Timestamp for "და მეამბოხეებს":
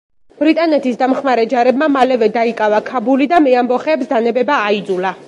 3.35-4.11